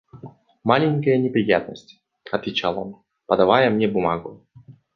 «Маленькая 0.63 1.19
неприятность,– 1.19 2.01
отвечал 2.31 2.79
он, 2.79 3.03
подавая 3.27 3.69
мне 3.69 3.87
бумагу. 3.87 4.43